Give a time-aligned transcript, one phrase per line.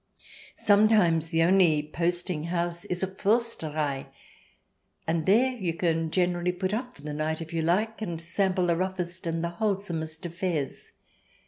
[0.57, 4.07] Sometimes the only posting house is a Forsterei,
[5.05, 8.65] and there you can generally put up for the night if you like and sample
[8.65, 10.93] the roughest and the wholesomest of fares.